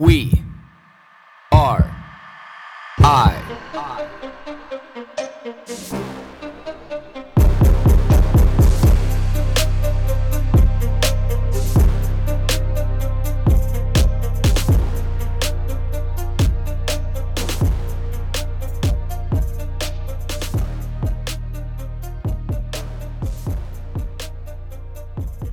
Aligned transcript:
We 0.00 0.30
are 1.50 1.90
I. 3.00 3.34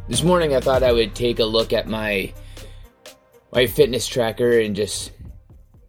This 0.08 0.22
morning 0.22 0.54
I 0.54 0.60
thought 0.60 0.84
I 0.84 0.92
would 0.92 1.16
take 1.16 1.40
a 1.40 1.46
look 1.46 1.74
at 1.74 1.88
my 1.88 2.32
my 3.56 3.66
fitness 3.66 4.06
tracker 4.06 4.60
and 4.60 4.76
just 4.76 5.12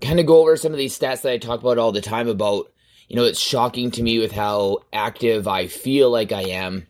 kind 0.00 0.20
of 0.20 0.26
go 0.26 0.40
over 0.40 0.56
some 0.56 0.72
of 0.72 0.78
these 0.78 0.96
stats 0.96 1.22
that 1.22 1.32
I 1.32 1.38
talk 1.38 1.60
about 1.60 1.78
all 1.78 1.90
the 1.90 2.00
time 2.00 2.28
about 2.28 2.72
you 3.08 3.16
know 3.16 3.24
it's 3.24 3.40
shocking 3.40 3.90
to 3.92 4.02
me 4.02 4.18
with 4.18 4.32
how 4.32 4.78
active 4.92 5.48
I 5.48 5.66
feel 5.66 6.08
like 6.10 6.30
I 6.30 6.42
am 6.42 6.86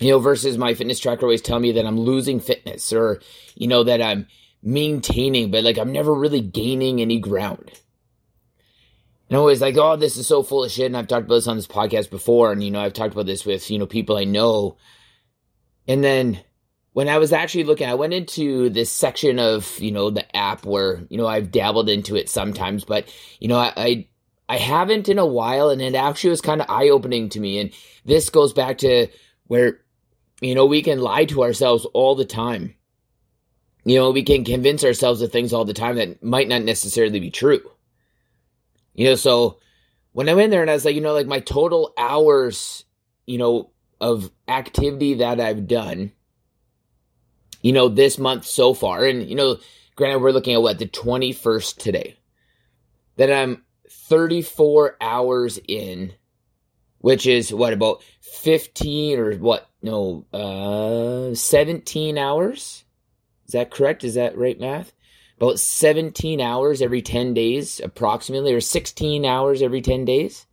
you 0.00 0.10
know 0.10 0.18
versus 0.18 0.58
my 0.58 0.74
fitness 0.74 0.98
tracker 0.98 1.24
always 1.24 1.40
tell 1.40 1.60
me 1.60 1.72
that 1.72 1.86
I'm 1.86 1.98
losing 1.98 2.40
fitness 2.40 2.92
or 2.92 3.20
you 3.54 3.68
know 3.68 3.84
that 3.84 4.02
I'm 4.02 4.26
maintaining 4.62 5.52
but 5.52 5.62
like 5.62 5.78
I'm 5.78 5.92
never 5.92 6.12
really 6.12 6.40
gaining 6.40 7.00
any 7.00 7.20
ground 7.20 7.70
and 9.28 9.36
I'm 9.36 9.40
always 9.40 9.60
like, 9.60 9.76
oh, 9.76 9.96
this 9.96 10.16
is 10.16 10.26
so 10.26 10.42
full 10.42 10.64
of 10.64 10.70
shit. 10.70 10.86
And 10.86 10.96
I've 10.96 11.06
talked 11.06 11.26
about 11.26 11.34
this 11.34 11.46
on 11.46 11.56
this 11.56 11.66
podcast 11.66 12.08
before. 12.08 12.50
And, 12.50 12.64
you 12.64 12.70
know, 12.70 12.80
I've 12.80 12.94
talked 12.94 13.12
about 13.12 13.26
this 13.26 13.44
with, 13.44 13.70
you 13.70 13.78
know, 13.78 13.86
people 13.86 14.16
I 14.16 14.24
know. 14.24 14.78
And 15.86 16.02
then 16.02 16.40
when 16.98 17.08
I 17.08 17.18
was 17.18 17.32
actually 17.32 17.62
looking, 17.62 17.88
I 17.88 17.94
went 17.94 18.12
into 18.12 18.70
this 18.70 18.90
section 18.90 19.38
of, 19.38 19.78
you 19.78 19.92
know, 19.92 20.10
the 20.10 20.36
app 20.36 20.66
where, 20.66 21.06
you 21.08 21.16
know, 21.16 21.28
I've 21.28 21.52
dabbled 21.52 21.88
into 21.88 22.16
it 22.16 22.28
sometimes, 22.28 22.84
but, 22.84 23.08
you 23.38 23.46
know, 23.46 23.56
I, 23.56 23.72
I, 23.76 24.08
I 24.48 24.56
haven't 24.56 25.08
in 25.08 25.20
a 25.20 25.24
while. 25.24 25.70
And 25.70 25.80
it 25.80 25.94
actually 25.94 26.30
was 26.30 26.40
kind 26.40 26.60
of 26.60 26.68
eye 26.68 26.88
opening 26.88 27.28
to 27.28 27.38
me. 27.38 27.60
And 27.60 27.70
this 28.04 28.30
goes 28.30 28.52
back 28.52 28.78
to 28.78 29.06
where, 29.46 29.78
you 30.40 30.56
know, 30.56 30.66
we 30.66 30.82
can 30.82 30.98
lie 30.98 31.24
to 31.26 31.44
ourselves 31.44 31.86
all 31.94 32.16
the 32.16 32.24
time. 32.24 32.74
You 33.84 34.00
know, 34.00 34.10
we 34.10 34.24
can 34.24 34.42
convince 34.42 34.82
ourselves 34.82 35.22
of 35.22 35.30
things 35.30 35.52
all 35.52 35.64
the 35.64 35.74
time 35.74 35.94
that 35.98 36.24
might 36.24 36.48
not 36.48 36.62
necessarily 36.62 37.20
be 37.20 37.30
true. 37.30 37.62
You 38.94 39.10
know, 39.10 39.14
so 39.14 39.60
when 40.10 40.28
I 40.28 40.34
went 40.34 40.50
there 40.50 40.62
and 40.62 40.70
I 40.70 40.74
was 40.74 40.84
like, 40.84 40.96
you 40.96 41.00
know, 41.00 41.14
like 41.14 41.28
my 41.28 41.38
total 41.38 41.94
hours, 41.96 42.82
you 43.24 43.38
know, 43.38 43.70
of 44.00 44.32
activity 44.48 45.14
that 45.14 45.38
I've 45.38 45.68
done, 45.68 46.10
you 47.68 47.74
know, 47.74 47.90
this 47.90 48.16
month 48.16 48.46
so 48.46 48.72
far, 48.72 49.04
and 49.04 49.28
you 49.28 49.34
know, 49.34 49.58
granted, 49.94 50.22
we're 50.22 50.30
looking 50.30 50.54
at 50.54 50.62
what 50.62 50.78
the 50.78 50.86
21st 50.86 51.76
today, 51.76 52.16
that 53.16 53.30
I'm 53.30 53.62
34 53.90 54.96
hours 55.02 55.60
in, 55.68 56.14
which 56.96 57.26
is 57.26 57.52
what 57.52 57.74
about 57.74 58.02
15 58.22 59.18
or 59.18 59.34
what? 59.34 59.68
No, 59.82 60.24
uh, 60.32 61.34
17 61.34 62.16
hours. 62.16 62.84
Is 63.46 63.52
that 63.52 63.70
correct? 63.70 64.02
Is 64.02 64.14
that 64.14 64.38
right 64.38 64.58
math? 64.58 64.94
about 65.36 65.60
17 65.60 66.40
hours 66.40 66.80
every 66.80 67.02
10 67.02 67.34
days, 67.34 67.80
approximately, 67.84 68.54
or 68.54 68.62
16 68.62 69.26
hours 69.26 69.60
every 69.60 69.82
10 69.82 70.06
days. 70.06 70.46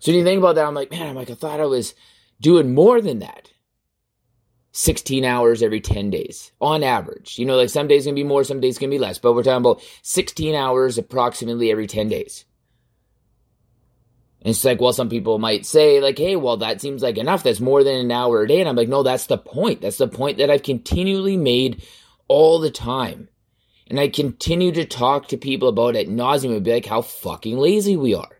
So 0.00 0.10
when 0.10 0.18
you 0.18 0.24
think 0.24 0.40
about 0.40 0.56
that, 0.56 0.66
I'm 0.66 0.74
like, 0.74 0.90
man, 0.90 1.08
I'm 1.08 1.14
like, 1.14 1.30
I 1.30 1.34
thought 1.34 1.60
I 1.60 1.66
was 1.66 1.94
doing 2.40 2.74
more 2.74 3.00
than 3.00 3.20
that. 3.20 3.52
16 4.72 5.24
hours 5.24 5.62
every 5.62 5.80
10 5.80 6.10
days 6.10 6.52
on 6.60 6.82
average. 6.82 7.38
You 7.38 7.46
know, 7.46 7.56
like 7.56 7.70
some 7.70 7.88
days 7.88 8.04
gonna 8.04 8.14
be 8.14 8.24
more, 8.24 8.44
some 8.44 8.60
days 8.60 8.78
gonna 8.78 8.90
be 8.90 8.98
less, 8.98 9.18
but 9.18 9.32
we're 9.32 9.42
talking 9.42 9.64
about 9.64 9.82
16 10.02 10.54
hours 10.54 10.98
approximately 10.98 11.70
every 11.70 11.86
10 11.86 12.08
days. 12.08 12.44
And 14.42 14.50
it's 14.50 14.64
like, 14.64 14.80
well, 14.80 14.92
some 14.92 15.08
people 15.08 15.38
might 15.38 15.66
say, 15.66 16.00
like, 16.00 16.16
hey, 16.16 16.36
well, 16.36 16.58
that 16.58 16.80
seems 16.80 17.02
like 17.02 17.18
enough. 17.18 17.42
That's 17.42 17.60
more 17.60 17.82
than 17.82 17.96
an 17.96 18.12
hour 18.12 18.42
a 18.42 18.48
day. 18.48 18.60
And 18.60 18.68
I'm 18.68 18.76
like, 18.76 18.88
no, 18.88 19.02
that's 19.02 19.26
the 19.26 19.38
point. 19.38 19.80
That's 19.80 19.98
the 19.98 20.06
point 20.06 20.38
that 20.38 20.48
I've 20.48 20.62
continually 20.62 21.36
made 21.36 21.82
all 22.28 22.60
the 22.60 22.70
time. 22.70 23.28
And 23.88 23.98
I 23.98 24.08
continue 24.08 24.70
to 24.72 24.84
talk 24.84 25.28
to 25.28 25.36
people 25.36 25.68
about 25.68 25.96
it 25.96 26.08
nauseum 26.08 26.54
and 26.54 26.64
be 26.64 26.72
like 26.72 26.86
how 26.86 27.02
fucking 27.02 27.58
lazy 27.58 27.96
we 27.96 28.14
are. 28.14 28.37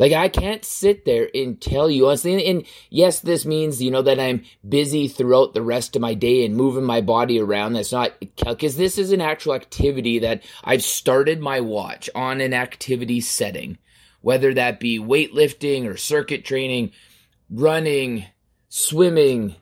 Like 0.00 0.12
I 0.12 0.30
can't 0.30 0.64
sit 0.64 1.04
there 1.04 1.28
and 1.34 1.60
tell 1.60 1.90
you 1.90 2.06
honestly, 2.08 2.46
and 2.46 2.64
yes, 2.88 3.20
this 3.20 3.44
means 3.44 3.82
you 3.82 3.90
know 3.90 4.00
that 4.00 4.18
I'm 4.18 4.44
busy 4.66 5.08
throughout 5.08 5.52
the 5.52 5.60
rest 5.60 5.94
of 5.94 6.00
my 6.00 6.14
day 6.14 6.46
and 6.46 6.56
moving 6.56 6.84
my 6.84 7.02
body 7.02 7.38
around. 7.38 7.74
That's 7.74 7.92
not 7.92 8.14
because 8.18 8.78
this 8.78 8.96
is 8.96 9.12
an 9.12 9.20
actual 9.20 9.52
activity 9.52 10.18
that 10.20 10.42
I've 10.64 10.82
started 10.82 11.40
my 11.40 11.60
watch 11.60 12.08
on 12.14 12.40
an 12.40 12.54
activity 12.54 13.20
setting, 13.20 13.76
whether 14.22 14.54
that 14.54 14.80
be 14.80 14.98
weightlifting 14.98 15.86
or 15.86 15.98
circuit 15.98 16.46
training, 16.46 16.92
running, 17.50 18.24
swimming, 18.70 19.54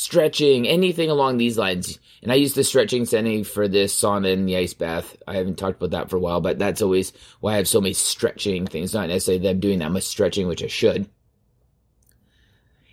stretching, 0.00 0.66
anything 0.66 1.10
along 1.10 1.36
these 1.36 1.58
lines. 1.58 1.98
And 2.22 2.32
I 2.32 2.36
use 2.36 2.54
the 2.54 2.64
stretching 2.64 3.04
setting 3.04 3.44
for 3.44 3.68
this 3.68 3.94
sauna 3.94 4.32
and 4.32 4.48
the 4.48 4.56
ice 4.56 4.72
bath. 4.72 5.14
I 5.28 5.36
haven't 5.36 5.58
talked 5.58 5.76
about 5.76 5.90
that 5.90 6.08
for 6.08 6.16
a 6.16 6.20
while, 6.20 6.40
but 6.40 6.58
that's 6.58 6.80
always 6.80 7.12
why 7.40 7.52
I 7.52 7.56
have 7.56 7.68
so 7.68 7.82
many 7.82 7.92
stretching 7.92 8.66
things. 8.66 8.94
Not 8.94 9.08
necessarily 9.08 9.42
them 9.42 9.60
doing 9.60 9.80
that 9.80 9.92
much 9.92 10.04
stretching, 10.04 10.48
which 10.48 10.64
I 10.64 10.68
should. 10.68 11.06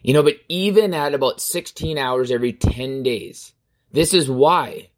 You 0.03 0.13
know, 0.13 0.23
but 0.23 0.35
even 0.49 0.93
at 0.93 1.13
about 1.13 1.39
16 1.39 1.97
hours 1.97 2.29
every 2.29 2.51
10 2.51 3.03
days, 3.03 3.53
this 3.93 4.13
is 4.13 4.29
why, 4.29 4.89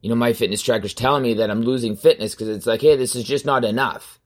you 0.00 0.10
know, 0.10 0.14
my 0.14 0.32
fitness 0.34 0.62
tracker's 0.62 0.94
telling 0.94 1.24
me 1.24 1.34
that 1.34 1.50
I'm 1.50 1.62
losing 1.62 1.96
fitness 1.96 2.32
because 2.32 2.48
it's 2.48 2.66
like, 2.66 2.80
hey, 2.80 2.94
this 2.94 3.16
is 3.16 3.24
just 3.24 3.44
not 3.44 3.64
enough. 3.64 4.20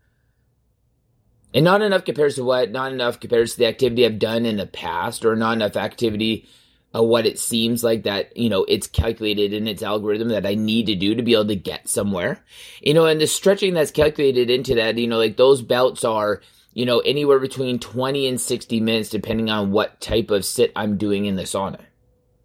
And 1.55 1.65
not 1.65 1.81
enough 1.81 2.05
compares 2.05 2.35
to 2.35 2.45
what? 2.45 2.71
Not 2.71 2.93
enough 2.93 3.19
compares 3.19 3.53
to 3.53 3.59
the 3.59 3.67
activity 3.67 4.05
I've 4.05 4.19
done 4.19 4.45
in 4.45 4.59
the 4.59 4.67
past, 4.67 5.25
or 5.25 5.37
not 5.37 5.55
enough 5.55 5.77
activity 5.77 6.49
uh, 6.95 7.03
what 7.03 7.27
it 7.27 7.39
seems 7.39 7.83
like 7.83 8.03
that 8.05 8.37
you 8.37 8.49
know 8.49 8.65
it's 8.65 8.87
calculated 8.87 9.53
in 9.53 9.67
its 9.67 9.83
algorithm 9.83 10.29
that 10.29 10.47
I 10.47 10.55
need 10.55 10.87
to 10.87 10.95
do 10.95 11.15
to 11.15 11.23
be 11.23 11.35
able 11.35 11.47
to 11.47 11.57
get 11.57 11.89
somewhere. 11.89 12.45
You 12.81 12.95
know, 12.95 13.07
and 13.07 13.21
the 13.21 13.27
stretching 13.27 13.75
that's 13.75 13.91
calculated 13.91 14.51
into 14.51 14.75
that, 14.77 14.99
you 14.99 15.07
know, 15.07 15.19
like 15.19 15.37
those 15.37 15.63
bouts 15.63 16.05
are 16.05 16.41
you 16.73 16.87
know 16.87 17.01
anywhere 17.01 17.39
between 17.39 17.79
20 17.79 18.29
and 18.29 18.41
60 18.41 18.81
minutes 18.81 19.11
depending 19.11 19.51
on 19.51 19.73
what 19.73 20.01
type 20.01 20.31
of 20.31 20.45
sit 20.45 20.73
I'm 20.77 20.97
doing 20.97 21.27
in 21.27 21.37
the 21.37 21.43
sauna 21.43 21.81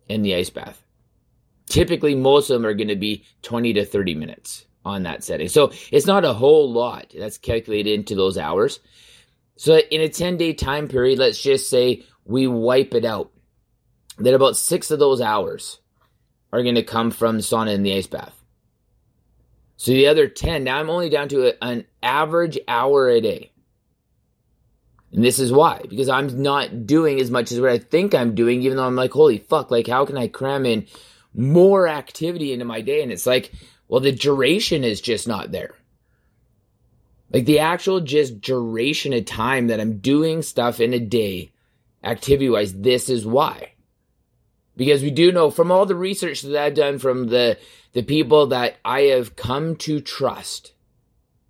in 0.07 0.21
the 0.21 0.35
ice 0.35 0.49
bath. 0.49 0.83
Typically 1.69 2.15
most 2.15 2.49
of 2.49 2.55
them 2.55 2.65
are 2.65 2.73
going 2.73 2.87
to 2.87 2.95
be 2.95 3.25
20 3.41 3.73
to 3.73 3.85
30 3.85 4.15
minutes 4.15 4.65
on 4.85 5.03
that 5.03 5.23
setting. 5.23 5.49
So 5.49 5.73
it's 5.91 6.05
not 6.05 6.23
a 6.23 6.33
whole 6.33 6.71
lot 6.71 7.13
that's 7.17 7.37
calculated 7.37 7.93
into 7.93 8.15
those 8.15 8.37
hours. 8.37 8.79
So 9.57 9.77
in 9.77 10.01
a 10.01 10.09
10 10.09 10.37
day 10.37 10.53
time 10.53 10.87
period, 10.87 11.19
let's 11.19 11.41
just 11.41 11.69
say 11.69 12.03
we 12.25 12.47
wipe 12.47 12.93
it 12.93 13.03
out 13.05 13.31
that 14.17 14.33
about 14.33 14.57
six 14.57 14.91
of 14.91 14.99
those 14.99 15.21
hours 15.21 15.79
are 16.51 16.63
going 16.63 16.75
to 16.75 16.83
come 16.83 17.11
from 17.11 17.39
sauna 17.39 17.73
and 17.73 17.85
the 17.85 17.95
ice 17.95 18.07
bath. 18.07 18.43
So 19.77 19.91
the 19.91 20.07
other 20.07 20.27
10, 20.27 20.63
now 20.63 20.79
I'm 20.79 20.89
only 20.89 21.09
down 21.09 21.29
to 21.29 21.49
a, 21.49 21.53
an 21.63 21.85
average 22.01 22.57
hour 22.67 23.09
a 23.09 23.21
day. 23.21 23.51
And 25.13 25.23
this 25.23 25.39
is 25.39 25.51
why, 25.51 25.81
because 25.87 26.09
I'm 26.09 26.41
not 26.41 26.85
doing 26.85 27.21
as 27.21 27.31
much 27.31 27.51
as 27.51 27.61
what 27.61 27.69
I 27.69 27.77
think 27.77 28.13
I'm 28.13 28.35
doing, 28.35 28.63
even 28.63 28.77
though 28.77 28.85
I'm 28.85 28.95
like, 28.95 29.11
holy 29.11 29.37
fuck, 29.37 29.71
like, 29.71 29.87
how 29.87 30.05
can 30.05 30.17
I 30.17 30.27
cram 30.27 30.65
in 30.65 30.87
more 31.33 31.87
activity 31.87 32.53
into 32.53 32.65
my 32.65 32.81
day? 32.81 33.03
And 33.03 33.11
it's 33.11 33.27
like, 33.27 33.51
well, 33.87 34.01
the 34.01 34.11
duration 34.11 34.83
is 34.83 34.99
just 34.99 35.27
not 35.27 35.51
there. 35.51 35.75
Like, 37.31 37.45
the 37.45 37.59
actual 37.59 38.01
just 38.01 38.41
duration 38.41 39.13
of 39.13 39.25
time 39.25 39.67
that 39.67 39.79
I'm 39.79 39.99
doing 39.99 40.41
stuff 40.41 40.79
in 40.79 40.93
a 40.93 40.99
day, 40.99 41.51
activity 42.03 42.49
wise, 42.49 42.73
this 42.73 43.09
is 43.09 43.25
why 43.25 43.73
because 44.77 45.01
we 45.01 45.11
do 45.11 45.31
know 45.31 45.49
from 45.49 45.71
all 45.71 45.85
the 45.85 45.95
research 45.95 46.43
that 46.43 46.61
I've 46.61 46.75
done 46.75 46.99
from 46.99 47.27
the 47.27 47.57
the 47.93 48.03
people 48.03 48.47
that 48.47 48.77
I 48.85 49.01
have 49.01 49.35
come 49.35 49.75
to 49.77 49.99
trust, 49.99 50.73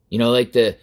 you 0.10 0.18
know, 0.18 0.32
like 0.32 0.54
the 0.54 0.78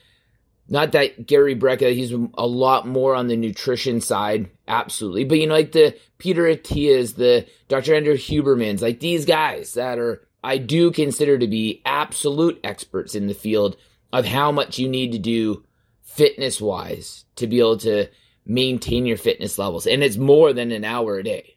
not 0.68 0.92
that 0.92 1.26
Gary 1.26 1.56
Brecka, 1.56 1.92
he's 1.92 2.12
a 2.12 2.46
lot 2.46 2.86
more 2.86 3.14
on 3.14 3.28
the 3.28 3.36
nutrition 3.36 4.00
side, 4.00 4.50
absolutely, 4.68 5.24
but 5.24 5.38
you 5.38 5.46
know, 5.46 5.54
like 5.54 5.72
the 5.72 5.96
Peter 6.18 6.46
Attia's, 6.46 7.14
the 7.14 7.46
Dr. 7.68 7.94
Andrew 7.94 8.14
Huberman's, 8.14 8.80
like 8.82 9.00
these 9.00 9.24
guys 9.24 9.74
that 9.74 9.98
are 9.98 10.26
I 10.42 10.58
do 10.58 10.90
consider 10.90 11.38
to 11.38 11.46
be 11.46 11.80
absolute 11.86 12.60
experts 12.62 13.14
in 13.14 13.26
the 13.26 13.34
field 13.34 13.76
of 14.12 14.26
how 14.26 14.52
much 14.52 14.78
you 14.78 14.88
need 14.88 15.12
to 15.12 15.18
do 15.18 15.64
fitness 16.02 16.60
wise 16.60 17.24
to 17.36 17.46
be 17.46 17.58
able 17.58 17.78
to 17.78 18.08
maintain 18.46 19.06
your 19.06 19.16
fitness 19.16 19.58
levels, 19.58 19.86
and 19.86 20.04
it's 20.04 20.18
more 20.18 20.52
than 20.52 20.70
an 20.70 20.84
hour 20.84 21.18
a 21.18 21.24
day. 21.24 21.53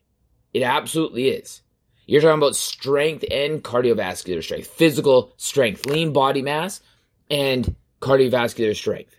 It 0.54 0.64
absolutely 0.64 1.30
is. 1.30 1.62
You're 2.06 2.22
talking 2.22 2.38
about 2.38 2.56
strength 2.56 3.26
and 3.30 3.64
cardiovascular 3.64 4.42
strength, 4.42 4.68
physical 4.68 5.34
strength, 5.38 5.86
lean 5.86 6.14
body 6.14 6.42
mass, 6.42 6.82
and 7.30 7.76
cardiovascular 8.02 8.76
strength. 8.76 9.16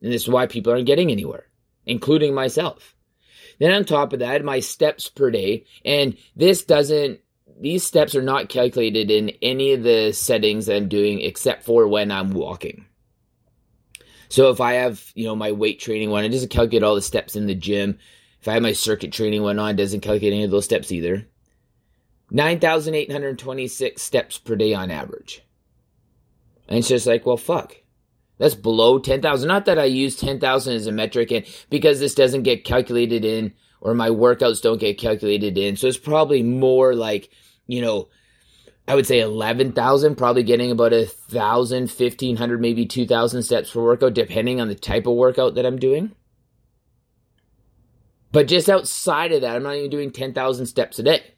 And 0.00 0.12
this 0.12 0.22
is 0.22 0.28
why 0.28 0.46
people 0.46 0.72
aren't 0.72 0.86
getting 0.86 1.10
anywhere, 1.10 1.46
including 1.86 2.34
myself. 2.34 2.94
Then 3.58 3.72
on 3.72 3.84
top 3.84 4.12
of 4.12 4.20
that, 4.20 4.44
my 4.44 4.60
steps 4.60 5.08
per 5.08 5.30
day, 5.30 5.66
and 5.84 6.16
this 6.36 6.64
doesn't 6.64 7.20
these 7.60 7.84
steps 7.84 8.14
are 8.14 8.22
not 8.22 8.48
calculated 8.48 9.10
in 9.10 9.30
any 9.42 9.72
of 9.72 9.82
the 9.82 10.12
settings 10.12 10.66
that 10.66 10.76
I'm 10.76 10.88
doing 10.88 11.20
except 11.20 11.64
for 11.64 11.86
when 11.86 12.10
I'm 12.10 12.30
walking. 12.30 12.86
So 14.30 14.48
if 14.48 14.60
I 14.60 14.74
have, 14.74 15.12
you 15.14 15.26
know, 15.26 15.36
my 15.36 15.52
weight 15.52 15.78
training 15.78 16.08
one, 16.08 16.24
it 16.24 16.30
doesn't 16.30 16.50
calculate 16.50 16.84
all 16.84 16.94
the 16.94 17.02
steps 17.02 17.36
in 17.36 17.46
the 17.46 17.54
gym. 17.54 17.98
If 18.40 18.48
I 18.48 18.54
have 18.54 18.62
my 18.62 18.72
circuit 18.72 19.12
training 19.12 19.42
went 19.42 19.60
on, 19.60 19.76
doesn't 19.76 20.00
calculate 20.00 20.32
any 20.32 20.44
of 20.44 20.50
those 20.50 20.64
steps 20.64 20.90
either. 20.90 21.26
9,826 22.30 24.00
steps 24.00 24.38
per 24.38 24.56
day 24.56 24.72
on 24.72 24.90
average. 24.90 25.42
And 26.68 26.78
it's 26.78 26.88
just 26.88 27.06
like, 27.06 27.26
well, 27.26 27.36
fuck. 27.36 27.76
That's 28.38 28.54
below 28.54 28.98
10,000. 28.98 29.46
Not 29.46 29.66
that 29.66 29.78
I 29.78 29.84
use 29.84 30.16
10,000 30.16 30.74
as 30.74 30.86
a 30.86 30.92
metric 30.92 31.30
and 31.32 31.44
because 31.68 32.00
this 32.00 32.14
doesn't 32.14 32.44
get 32.44 32.64
calculated 32.64 33.24
in 33.24 33.52
or 33.80 33.92
my 33.92 34.08
workouts 34.08 34.62
don't 34.62 34.80
get 34.80 34.98
calculated 34.98 35.58
in. 35.58 35.76
So 35.76 35.88
it's 35.88 35.98
probably 35.98 36.42
more 36.42 36.94
like, 36.94 37.30
you 37.66 37.82
know, 37.82 38.08
I 38.88 38.94
would 38.94 39.06
say 39.06 39.20
11,000, 39.20 40.16
probably 40.16 40.42
getting 40.42 40.70
about 40.70 40.92
a 40.92 41.06
thousand, 41.06 41.90
1,500, 41.90 42.60
maybe 42.60 42.86
2,000 42.86 43.42
steps 43.42 43.70
per 43.70 43.82
workout, 43.82 44.14
depending 44.14 44.60
on 44.60 44.68
the 44.68 44.74
type 44.74 45.06
of 45.06 45.14
workout 45.14 45.54
that 45.56 45.66
I'm 45.66 45.78
doing. 45.78 46.12
But 48.32 48.48
just 48.48 48.68
outside 48.68 49.32
of 49.32 49.40
that, 49.40 49.56
I'm 49.56 49.62
not 49.62 49.76
even 49.76 49.90
doing 49.90 50.10
10,000 50.10 50.66
steps 50.66 50.98
a 50.98 51.02
day. 51.02 51.34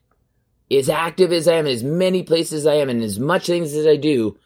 As 0.70 0.88
active 0.88 1.32
as 1.32 1.48
I 1.48 1.54
am, 1.54 1.66
as 1.66 1.82
many 1.82 2.22
places 2.22 2.66
I 2.66 2.74
am, 2.74 2.88
and 2.88 3.02
as 3.02 3.18
much 3.18 3.46
things 3.46 3.74
as 3.74 3.86
I 3.86 3.96
do, 3.96 4.38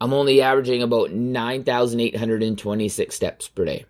I'm 0.00 0.12
only 0.12 0.42
averaging 0.42 0.82
about 0.82 1.12
9,826 1.12 3.14
steps 3.14 3.48
per 3.48 3.64
day. 3.64 3.84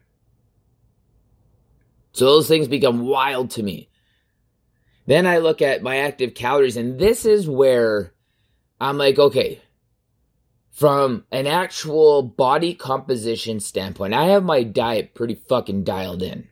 So 2.12 2.26
those 2.26 2.48
things 2.48 2.68
become 2.68 3.06
wild 3.06 3.50
to 3.52 3.62
me. 3.62 3.88
Then 5.06 5.26
I 5.26 5.38
look 5.38 5.62
at 5.62 5.82
my 5.82 5.96
active 5.96 6.34
calories, 6.34 6.76
and 6.76 6.98
this 6.98 7.24
is 7.24 7.48
where 7.48 8.12
I'm 8.80 8.98
like, 8.98 9.18
okay, 9.18 9.60
from 10.70 11.24
an 11.32 11.46
actual 11.46 12.22
body 12.22 12.74
composition 12.74 13.60
standpoint, 13.60 14.14
I 14.14 14.26
have 14.26 14.44
my 14.44 14.62
diet 14.62 15.14
pretty 15.14 15.34
fucking 15.34 15.84
dialed 15.84 16.22
in. 16.22 16.48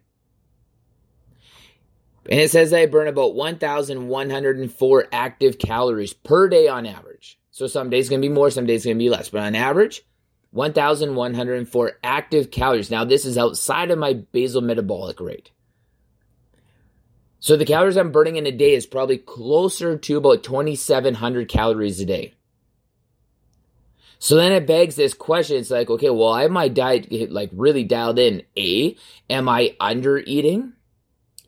And 2.28 2.40
it 2.40 2.50
says 2.50 2.72
I 2.72 2.86
burn 2.86 3.08
about 3.08 3.34
1,104 3.34 5.08
active 5.12 5.58
calories 5.58 6.12
per 6.12 6.48
day 6.48 6.68
on 6.68 6.86
average. 6.86 7.38
So 7.50 7.66
some 7.66 7.90
days 7.90 8.08
going 8.08 8.20
to 8.20 8.28
be 8.28 8.32
more, 8.32 8.50
some 8.50 8.66
days 8.66 8.84
going 8.84 8.96
to 8.96 9.02
be 9.02 9.10
less. 9.10 9.30
But 9.30 9.42
on 9.42 9.54
average, 9.54 10.02
1,104 10.52 11.92
active 12.02 12.50
calories. 12.50 12.90
Now, 12.90 13.04
this 13.04 13.24
is 13.24 13.38
outside 13.38 13.90
of 13.90 13.98
my 13.98 14.14
basal 14.14 14.60
metabolic 14.60 15.20
rate. 15.20 15.50
So 17.38 17.56
the 17.56 17.64
calories 17.64 17.96
I'm 17.96 18.12
burning 18.12 18.36
in 18.36 18.46
a 18.46 18.52
day 18.52 18.74
is 18.74 18.84
probably 18.84 19.16
closer 19.16 19.96
to 19.96 20.16
about 20.18 20.42
2,700 20.42 21.48
calories 21.48 22.00
a 22.00 22.04
day. 22.04 22.34
So 24.18 24.36
then 24.36 24.52
it 24.52 24.66
begs 24.66 24.96
this 24.96 25.14
question. 25.14 25.56
It's 25.56 25.70
like, 25.70 25.88
okay, 25.88 26.10
well, 26.10 26.28
I 26.28 26.42
have 26.42 26.50
my 26.50 26.68
diet 26.68 27.32
like 27.32 27.48
really 27.54 27.84
dialed 27.84 28.18
in. 28.18 28.42
A, 28.58 28.94
am 29.30 29.48
I 29.48 29.74
under 29.80 30.18
eating? 30.18 30.74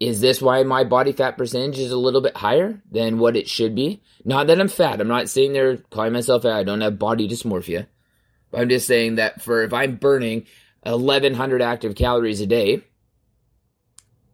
Is 0.03 0.21
this 0.21 0.43
why 0.43 0.65
my 0.65 0.83
body 0.83 1.13
fat 1.13 1.39
percentage 1.39 1.79
is 1.79 1.93
a 1.93 1.97
little 1.97 2.21
bit 2.21 2.37
higher 2.37 2.83
than 2.91 3.21
what 3.21 3.37
it 3.37 3.49
should 3.49 3.77
be? 3.77 4.03
Not 4.25 4.49
that 4.49 4.61
I'm 4.61 4.67
fat. 4.67 5.01
I'm 5.01 5.07
not 5.07 5.29
sitting 5.29 5.53
there 5.53 5.77
calling 5.77 6.13
myself 6.13 6.43
fat. 6.43 6.57
I 6.57 6.65
don't 6.65 6.81
have 6.81 6.99
body 6.99 7.29
dysmorphia. 7.29 7.87
I'm 8.53 8.69
just 8.69 8.89
saying 8.89 9.15
that 9.15 9.43
for 9.43 9.63
if 9.63 9.73
I'm 9.73 9.95
burning 9.95 10.47
1100 10.83 11.63
active 11.63 11.95
calories 11.95 12.41
a 12.41 12.49
day, 12.49 12.83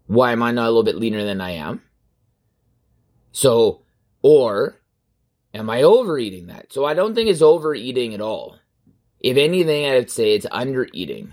why 0.07 0.33
am 0.33 0.43
I 0.43 0.53
not 0.53 0.65
a 0.65 0.71
little 0.71 0.85
bit 0.85 0.97
leaner 0.97 1.23
than 1.27 1.43
I 1.43 1.51
am? 1.51 1.83
So, 3.33 3.83
or 4.23 4.81
am 5.53 5.69
I 5.69 5.83
overeating 5.83 6.47
that? 6.47 6.73
So 6.73 6.87
I 6.87 6.95
don't 6.95 7.15
think 7.15 7.29
it's 7.29 7.43
overeating 7.43 8.15
at 8.15 8.23
all. 8.23 8.57
If 9.21 9.37
anything, 9.37 9.85
I'd 9.85 10.11
say 10.11 10.35
it's 10.35 10.47
undereating. 10.47 11.33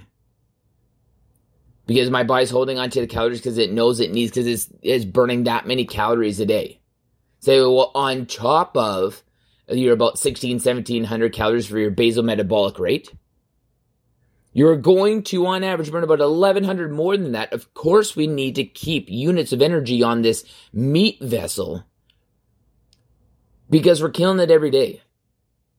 Because 1.85 2.09
my 2.09 2.23
body's 2.23 2.49
holding 2.49 2.79
onto 2.79 2.99
the 2.99 3.07
calories 3.07 3.39
because 3.39 3.57
it 3.57 3.71
knows 3.71 3.99
it 3.99 4.11
needs, 4.11 4.31
because 4.31 4.47
it's, 4.47 4.67
it's 4.81 5.05
burning 5.05 5.43
that 5.43 5.67
many 5.67 5.85
calories 5.85 6.39
a 6.39 6.45
day. 6.45 6.79
So, 7.39 7.73
well, 7.73 7.91
on 7.93 8.25
top 8.25 8.75
of 8.75 9.23
you're 9.67 9.93
about 9.93 10.19
16, 10.19 10.55
1700 10.55 11.33
calories 11.33 11.67
for 11.67 11.79
your 11.79 11.91
basal 11.91 12.23
metabolic 12.23 12.79
rate. 12.79 13.11
You're 14.53 14.77
going 14.77 15.23
to, 15.23 15.45
on 15.47 15.63
average, 15.63 15.91
burn 15.91 16.03
about 16.03 16.19
1100 16.19 16.91
more 16.91 17.17
than 17.17 17.33
that. 17.33 17.51
Of 17.51 17.73
course, 17.73 18.15
we 18.15 18.25
need 18.25 18.55
to 18.55 18.63
keep 18.63 19.09
units 19.09 19.51
of 19.51 19.61
energy 19.61 20.01
on 20.01 20.21
this 20.21 20.45
meat 20.71 21.19
vessel 21.21 21.83
because 23.69 24.01
we're 24.01 24.11
killing 24.11 24.39
it 24.39 24.51
every 24.51 24.71
day. 24.71 25.01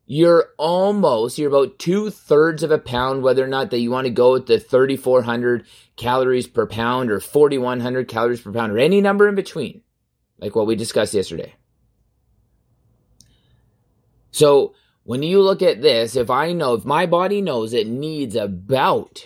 You're 0.08 0.50
almost, 0.56 1.36
you're 1.36 1.48
about 1.48 1.80
two 1.80 2.10
thirds 2.10 2.62
of 2.62 2.70
a 2.70 2.78
pound, 2.78 3.22
whether 3.22 3.44
or 3.44 3.48
not 3.48 3.70
that 3.70 3.80
you 3.80 3.90
want 3.90 4.06
to 4.06 4.12
go 4.12 4.32
with 4.32 4.46
the 4.46 4.60
3,400 4.60 5.66
calories 5.96 6.46
per 6.46 6.64
pound 6.64 7.10
or 7.10 7.18
4,100 7.18 8.06
calories 8.06 8.40
per 8.40 8.52
pound 8.52 8.70
or 8.70 8.78
any 8.78 9.00
number 9.00 9.28
in 9.28 9.34
between, 9.34 9.82
like 10.38 10.54
what 10.54 10.68
we 10.68 10.76
discussed 10.76 11.12
yesterday. 11.12 11.54
So 14.30 14.74
when 15.02 15.24
you 15.24 15.42
look 15.42 15.60
at 15.60 15.82
this, 15.82 16.14
if 16.14 16.30
I 16.30 16.52
know, 16.52 16.74
if 16.74 16.84
my 16.84 17.06
body 17.06 17.42
knows 17.42 17.72
it 17.72 17.88
needs 17.88 18.36
about 18.36 19.24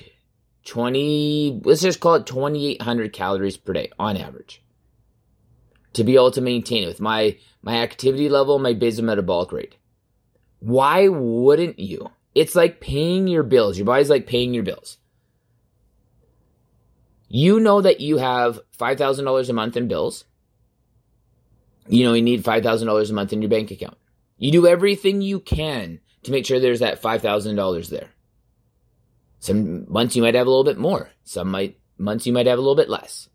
20, 0.65 1.61
let's 1.65 1.83
just 1.83 2.01
call 2.01 2.15
it 2.15 2.27
2,800 2.27 3.13
calories 3.13 3.59
per 3.59 3.75
day 3.75 3.91
on 3.99 4.17
average 4.17 4.63
to 5.93 6.05
be 6.05 6.15
able 6.15 6.31
to 6.31 6.41
maintain 6.41 6.85
it 6.85 6.87
with 6.87 7.01
my, 7.01 7.37
my 7.61 7.77
activity 7.77 8.31
level, 8.31 8.59
my 8.59 8.73
basal 8.73 9.05
metabolic 9.05 9.53
rate. 9.53 9.77
Why 10.61 11.09
wouldn't 11.09 11.79
you? 11.79 12.11
It's 12.35 12.55
like 12.55 12.81
paying 12.81 13.27
your 13.27 13.43
bills. 13.43 13.77
Your 13.77 13.87
body's 13.87 14.11
like 14.11 14.27
paying 14.27 14.55
your 14.55 14.63
bills. 14.63 14.99
You 17.29 17.61
know 17.61 17.81
that 17.81 18.01
you 18.01 18.19
have 18.19 18.61
$5,000 18.79 19.49
a 19.49 19.53
month 19.53 19.77
in 19.77 19.89
bills. 19.89 20.25
You 21.89 22.05
know 22.05 22.13
you 22.13 22.23
need 22.23 22.45
$5,000 22.45 23.11
a 23.11 23.13
month 23.13 23.33
in 23.33 23.43
your 23.43 23.49
bank 23.49 23.71
account. 23.71 23.97
You 24.37 24.53
do 24.53 24.67
everything 24.67 25.23
you 25.23 25.41
can 25.41 26.01
to 26.25 26.31
make 26.31 26.45
sure 26.47 26.61
there's 26.61 26.81
that 26.81 27.03
$5,000 27.03 27.89
there. 27.89 28.11
Some 29.39 29.91
months 29.91 30.15
you 30.15 30.23
might 30.23 30.35
have 30.35 30.47
a 30.47 30.51
little 30.51 30.65
bit 30.65 30.79
more. 30.79 31.11
Some 31.25 31.51
might 31.51 31.79
months 31.97 32.27
you 32.27 32.33
might 32.33 32.47
have 32.47 32.59
a 32.59 32.63
little 32.63 32.77
bit 32.77 32.91
less. 32.91 33.30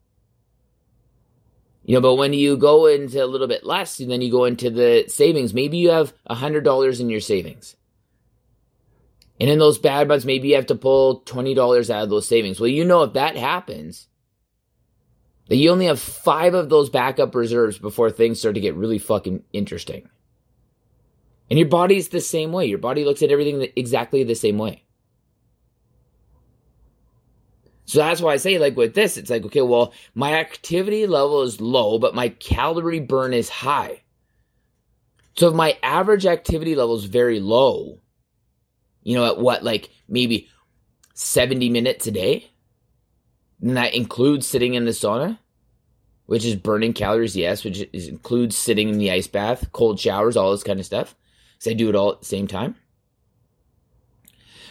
You 1.86 1.94
know, 1.94 2.02
but 2.02 2.16
when 2.16 2.34
you 2.34 2.58
go 2.58 2.88
into 2.88 3.24
a 3.24 3.28
little 3.28 3.48
bit 3.48 3.64
less, 3.64 4.00
and 4.00 4.10
then 4.10 4.22
you 4.22 4.32
go 4.32 4.46
into 4.46 4.72
the 4.72 5.06
savings, 5.08 5.54
maybe 5.54 5.78
you 5.78 5.92
have 5.92 6.14
a 6.26 6.36
$100 6.36 7.00
in 7.00 7.10
your 7.12 7.20
savings. 7.20 7.76
And 9.40 9.52
in 9.52 9.60
those 9.60 9.78
bad 9.78 10.08
months, 10.08 10.26
maybe 10.26 10.48
you 10.48 10.56
have 10.56 10.66
to 10.68 10.76
pull 10.76 11.22
$20 11.22 11.90
out 11.92 12.04
of 12.04 12.10
those 12.10 12.28
savings. 12.28 12.60
Well, 12.60 12.70
you 12.70 12.86
know, 12.86 13.04
if 13.04 13.14
that 13.14 13.38
happens, 13.38 14.08
that 15.48 15.58
you 15.58 15.70
only 15.70 15.86
have 15.86 16.00
five 16.00 16.56
of 16.56 16.70
those 16.70 16.90
backup 16.90 17.36
reserves 17.36 17.78
before 17.78 18.10
things 18.10 18.40
start 18.40 18.56
to 18.56 18.62
get 18.62 18.76
really 18.76 18.98
fucking 18.98 19.44
interesting. 19.54 20.10
And 21.52 21.60
your 21.60 21.68
body's 21.68 22.10
the 22.10 22.22
same 22.22 22.52
way. 22.52 22.66
Your 22.66 22.80
body 22.80 23.06
looks 23.06 23.22
at 23.22 23.30
everything 23.30 23.68
exactly 23.76 24.24
the 24.24 24.34
same 24.34 24.58
way. 24.58 24.85
So 27.86 28.00
that's 28.00 28.22
why 28.22 28.34
I 28.34 28.38
say, 28.38 28.58
like 28.58 28.76
with 28.76 28.96
this, 28.96 29.18
it's 29.18 29.30
like, 29.30 29.46
okay, 29.46 29.62
well, 29.62 29.94
my 30.16 30.34
activity 30.34 31.06
level 31.06 31.44
is 31.44 31.62
low, 31.62 32.00
but 32.00 32.16
my 32.16 32.30
calorie 32.30 33.00
burn 33.00 33.34
is 33.34 33.50
high. 33.50 34.02
So 35.38 35.50
if 35.50 35.54
my 35.54 35.78
average 35.84 36.26
activity 36.26 36.76
level 36.76 36.96
is 36.96 37.06
very 37.06 37.40
low, 37.40 38.02
you 39.04 39.16
know, 39.16 39.26
at 39.26 39.38
what, 39.38 39.64
like 39.64 39.90
maybe 40.08 40.50
70 41.14 41.70
minutes 41.70 42.08
a 42.08 42.12
day, 42.12 42.50
and 43.62 43.78
that 43.78 43.94
includes 43.94 44.48
sitting 44.48 44.74
in 44.74 44.86
the 44.86 44.92
sauna, 44.92 45.38
which 46.26 46.44
is 46.44 46.56
burning 46.56 46.94
calories, 46.94 47.36
yes, 47.36 47.64
which 47.64 47.88
is, 47.94 48.08
includes 48.08 48.58
sitting 48.58 48.90
in 48.90 48.98
the 48.98 49.12
ice 49.12 49.28
bath, 49.28 49.72
cold 49.74 50.00
showers, 50.00 50.36
all 50.36 50.52
this 50.52 50.64
kind 50.64 50.80
of 50.80 50.86
stuff 50.86 51.16
because 51.56 51.72
I 51.72 51.74
do 51.74 51.90
it 51.90 51.96
all 51.96 52.14
at 52.14 52.20
the 52.22 52.26
same 52.26 52.48
time. 52.48 52.76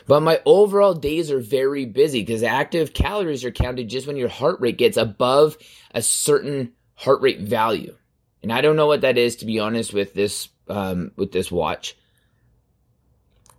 But 0.06 0.20
my 0.20 0.40
overall 0.44 0.94
days 0.94 1.30
are 1.30 1.40
very 1.40 1.84
busy 1.84 2.22
because 2.22 2.42
active 2.42 2.94
calories 2.94 3.44
are 3.44 3.50
counted 3.50 3.88
just 3.88 4.06
when 4.06 4.16
your 4.16 4.28
heart 4.28 4.60
rate 4.60 4.78
gets 4.78 4.96
above 4.96 5.56
a 5.94 6.02
certain 6.02 6.72
heart 6.94 7.20
rate 7.20 7.40
value. 7.40 7.96
And 8.42 8.52
I 8.52 8.60
don't 8.60 8.76
know 8.76 8.86
what 8.86 9.00
that 9.02 9.18
is 9.18 9.36
to 9.36 9.46
be 9.46 9.60
honest 9.60 9.92
with 9.92 10.14
this 10.14 10.48
um, 10.68 11.12
with 11.16 11.32
this 11.32 11.50
watch. 11.50 11.96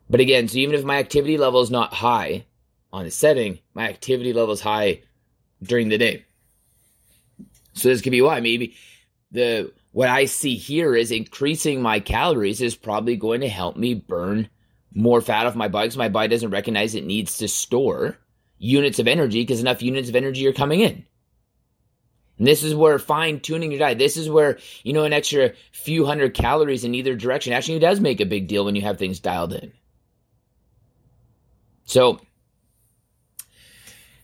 But 0.10 0.20
again, 0.20 0.48
so 0.48 0.58
even 0.58 0.76
if 0.76 0.84
my 0.84 0.98
activity 0.98 1.38
level 1.38 1.62
is 1.62 1.72
not 1.72 1.94
high 1.94 2.46
on 2.94 3.06
the 3.06 3.12
setting, 3.12 3.60
my 3.74 3.90
activity 3.90 4.34
level 4.34 4.54
is 4.54 4.62
high 4.62 5.02
during 5.64 5.90
the 5.90 5.98
day. 5.98 6.26
So 7.74 7.90
this 7.90 8.02
could 8.02 8.12
be 8.12 8.22
why 8.22 8.40
maybe 8.40 8.76
the 9.32 9.72
what 9.92 10.10
I 10.10 10.26
see 10.26 10.56
here 10.56 10.96
is 10.96 11.12
increasing 11.12 11.82
my 11.82 12.00
calories 12.00 12.62
is 12.62 12.76
probably 12.76 13.16
going 13.16 13.42
to 13.42 13.50
help 13.50 13.78
me 13.78 13.94
burn 13.94 14.50
more 14.96 15.22
fat 15.22 15.46
off 15.46 15.56
my 15.56 15.68
body 15.68 15.88
because 15.88 15.98
my 15.98 16.10
body 16.10 16.30
doesn't 16.30 16.50
recognize 16.50 16.96
it 16.96 17.06
needs 17.06 17.38
to 17.38 17.48
store 17.48 18.18
units 18.58 18.98
of 18.98 19.08
energy 19.08 19.42
because 19.42 19.60
enough 19.60 19.84
units 19.84 20.10
of 20.10 20.16
energy 20.16 20.48
are 20.48 20.54
coming 20.54 20.80
in. 20.80 21.06
And 22.38 22.48
this 22.48 22.64
is 22.64 22.74
where 22.74 22.98
fine 22.98 23.40
tuning 23.40 23.72
your 23.72 23.80
diet, 23.80 23.98
this 23.98 24.18
is 24.18 24.30
where, 24.30 24.58
you 24.84 24.94
know, 24.94 25.04
an 25.04 25.14
extra 25.14 25.52
few 25.72 26.06
hundred 26.06 26.34
calories 26.34 26.84
in 26.84 26.96
either 26.96 27.16
direction 27.16 27.54
actually 27.54 27.80
does 27.80 28.00
make 28.00 28.20
a 28.20 28.26
big 28.26 28.48
deal 28.48 28.66
when 28.66 28.76
you 28.76 28.82
have 28.82 28.98
things 28.98 29.20
dialed 29.20 29.54
in. 29.54 29.72
So, 31.86 32.20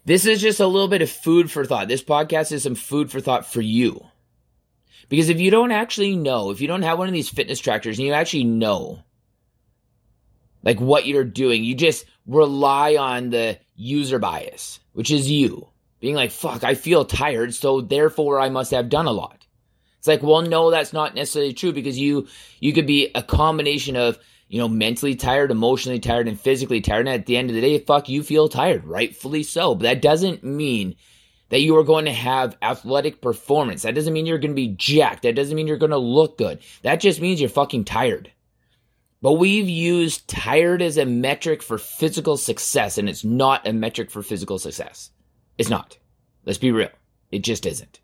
this 0.03 0.25
is 0.25 0.41
just 0.41 0.59
a 0.59 0.67
little 0.67 0.87
bit 0.87 1.03
of 1.03 1.09
food 1.09 1.51
for 1.51 1.63
thought. 1.63 1.87
This 1.87 2.03
podcast 2.03 2.51
is 2.51 2.63
some 2.63 2.75
food 2.75 3.11
for 3.11 3.21
thought 3.21 3.45
for 3.45 3.61
you. 3.61 4.07
Because 5.09 5.29
if 5.29 5.39
you 5.39 5.51
don't 5.51 5.71
actually 5.71 6.15
know, 6.15 6.49
if 6.49 6.59
you 6.59 6.67
don't 6.67 6.81
have 6.81 6.97
one 6.97 7.07
of 7.07 7.13
these 7.13 7.29
fitness 7.29 7.59
trackers 7.59 7.99
and 7.99 8.07
you 8.07 8.13
actually 8.13 8.45
know 8.45 9.03
like 10.63 10.79
what 10.79 11.05
you're 11.05 11.23
doing, 11.23 11.63
you 11.63 11.75
just 11.75 12.05
rely 12.25 12.95
on 12.95 13.29
the 13.29 13.59
user 13.75 14.19
bias, 14.19 14.79
which 14.93 15.11
is 15.11 15.29
you 15.29 15.67
being 15.99 16.15
like, 16.15 16.31
fuck, 16.31 16.63
I 16.63 16.75
feel 16.75 17.05
tired, 17.05 17.53
so 17.53 17.81
therefore 17.81 18.39
I 18.39 18.49
must 18.49 18.71
have 18.71 18.89
done 18.89 19.05
a 19.05 19.11
lot. 19.11 19.45
It's 19.99 20.07
like, 20.07 20.23
well, 20.23 20.41
no, 20.41 20.71
that's 20.71 20.93
not 20.93 21.13
necessarily 21.13 21.53
true 21.53 21.73
because 21.73 21.99
you, 21.99 22.27
you 22.59 22.73
could 22.73 22.87
be 22.87 23.11
a 23.13 23.21
combination 23.21 23.95
of 23.95 24.17
you 24.51 24.57
know, 24.57 24.67
mentally 24.67 25.15
tired, 25.15 25.49
emotionally 25.49 25.99
tired, 25.99 26.27
and 26.27 26.37
physically 26.37 26.81
tired. 26.81 27.07
And 27.07 27.15
at 27.15 27.25
the 27.25 27.37
end 27.37 27.49
of 27.49 27.55
the 27.55 27.61
day, 27.61 27.79
fuck, 27.79 28.09
you 28.09 28.21
feel 28.21 28.49
tired, 28.49 28.83
rightfully 28.83 29.43
so. 29.43 29.75
But 29.75 29.83
that 29.83 30.01
doesn't 30.01 30.43
mean 30.43 30.97
that 31.47 31.61
you 31.61 31.77
are 31.77 31.85
going 31.85 32.03
to 32.03 32.11
have 32.11 32.57
athletic 32.61 33.21
performance. 33.21 33.83
That 33.83 33.95
doesn't 33.95 34.11
mean 34.11 34.25
you're 34.25 34.39
going 34.39 34.51
to 34.51 34.55
be 34.55 34.75
jacked. 34.75 35.21
That 35.23 35.35
doesn't 35.35 35.55
mean 35.55 35.67
you're 35.67 35.77
going 35.77 35.91
to 35.91 35.97
look 35.97 36.37
good. 36.37 36.59
That 36.81 36.99
just 36.99 37.21
means 37.21 37.39
you're 37.39 37.49
fucking 37.49 37.85
tired. 37.85 38.29
But 39.21 39.33
we've 39.33 39.69
used 39.69 40.27
tired 40.27 40.81
as 40.81 40.97
a 40.97 41.05
metric 41.05 41.61
for 41.61 41.77
physical 41.77 42.37
success, 42.37 42.97
and 42.97 43.07
it's 43.07 43.23
not 43.23 43.67
a 43.67 43.73
metric 43.73 44.09
for 44.09 44.23
physical 44.23 44.57
success. 44.57 45.11
It's 45.57 45.69
not. 45.69 45.97
Let's 46.45 46.57
be 46.57 46.71
real. 46.71 46.89
It 47.31 47.39
just 47.43 47.65
isn't. 47.67 47.99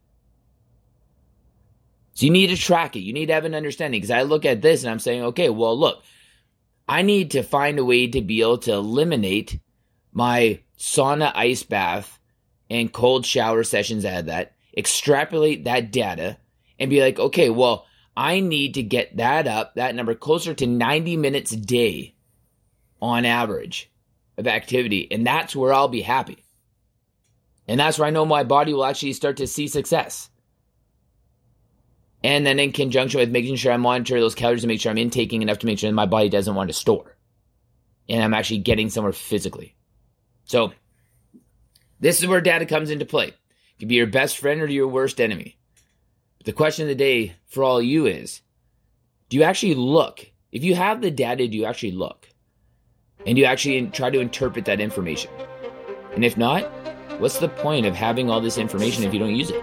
So 2.13 2.25
you 2.25 2.31
need 2.31 2.47
to 2.47 2.57
track 2.57 2.95
it. 2.95 3.01
You 3.01 3.13
need 3.13 3.27
to 3.27 3.33
have 3.33 3.45
an 3.45 3.55
understanding. 3.55 4.00
Because 4.00 4.12
I 4.12 4.24
look 4.24 4.45
at 4.45 4.62
this 4.62 4.83
and 4.83 4.91
I'm 4.91 5.00
saying, 5.00 5.24
okay, 5.24 5.50
well, 5.50 5.77
look, 5.77 6.03
I 6.88 7.01
need 7.01 7.31
to 7.31 7.43
find 7.43 7.79
a 7.79 7.86
way 7.86 8.07
to 8.07 8.21
be 8.21 8.41
able 8.41 8.59
to 8.59 8.74
eliminate 8.74 9.59
my 10.13 10.59
sauna 10.77 11.31
ice 11.36 11.63
bath 11.63 12.19
and 12.69 12.91
cold 12.91 13.25
shower 13.25 13.63
sessions 13.63 14.05
at 14.05 14.27
that, 14.27 14.53
extrapolate 14.75 15.63
that 15.65 15.91
data, 15.91 16.38
and 16.79 16.89
be 16.89 17.01
like, 17.01 17.19
okay, 17.19 17.50
well, 17.50 17.86
I 18.17 18.39
need 18.39 18.74
to 18.74 18.83
get 18.83 19.17
that 19.17 19.47
up, 19.47 19.75
that 19.75 19.93
number 19.93 20.15
closer 20.15 20.55
to 20.55 20.65
90 20.65 21.17
minutes 21.17 21.51
a 21.51 21.57
day 21.57 22.15
on 23.00 23.25
average 23.25 23.91
of 24.39 24.47
activity. 24.47 25.07
And 25.12 25.25
that's 25.25 25.55
where 25.55 25.71
I'll 25.71 25.88
be 25.88 26.01
happy. 26.01 26.43
And 27.67 27.79
that's 27.79 28.00
where 28.00 28.07
I 28.07 28.12
know 28.12 28.25
my 28.25 28.43
body 28.43 28.74
will 28.74 28.86
actually 28.86 29.13
start 29.13 29.38
to 29.38 29.45
see 29.45 29.67
success. 29.67 30.31
And 32.24 32.43
then 32.43 32.57
in 32.57 32.71
conjunction 32.71 33.19
with 33.19 33.29
making 33.29 33.55
sure 33.57 33.71
I 33.71 33.77
monitor 33.77 34.19
those 34.19 34.33
calories 34.33 34.63
and 34.63 34.69
make 34.69 34.81
sure 34.81 34.89
I'm 34.89 34.97
intaking 34.97 35.43
enough 35.43 35.59
to 35.59 35.67
make 35.67 35.77
sure 35.77 35.91
my 35.91 36.07
body 36.07 36.27
doesn't 36.27 36.55
want 36.55 36.69
to 36.69 36.74
store. 36.74 37.15
And 38.09 38.24
I'm 38.24 38.33
actually 38.33 38.59
getting 38.59 38.89
somewhere 38.89 39.13
physically. 39.13 39.75
So 40.45 40.74
this 42.00 42.19
is 42.19 42.27
where 42.27 42.41
data 42.41 42.65
comes 42.65 42.89
into 42.89 43.05
play. 43.05 43.27
It 43.27 43.79
can 43.79 43.88
be 43.89 43.95
your 43.95 44.07
best 44.07 44.39
friend 44.39 44.59
or 44.59 44.65
your 44.65 44.88
worst 44.88 45.21
enemy. 45.21 45.56
The 46.47 46.53
question 46.53 46.83
of 46.83 46.87
the 46.87 46.95
day 46.95 47.35
for 47.45 47.61
all 47.61 47.81
you 47.81 48.05
is 48.05 48.41
do 49.27 49.35
you 49.35 49.43
actually 49.43 49.75
look? 49.75 50.31
If 50.53 50.63
you 50.63 50.75
have 50.75 51.01
the 51.01 51.11
data, 51.11 51.45
do 51.45 51.57
you 51.57 51.65
actually 51.65 51.91
look? 51.91 52.29
And 53.25 53.35
do 53.35 53.41
you 53.41 53.45
actually 53.45 53.85
try 53.87 54.09
to 54.09 54.21
interpret 54.21 54.63
that 54.63 54.79
information? 54.79 55.29
And 56.13 56.23
if 56.23 56.37
not, 56.37 56.63
what's 57.19 57.39
the 57.39 57.49
point 57.49 57.85
of 57.85 57.95
having 57.95 58.29
all 58.29 58.39
this 58.39 58.57
information 58.57 59.03
if 59.03 59.13
you 59.13 59.19
don't 59.19 59.35
use 59.35 59.49
it? 59.49 59.61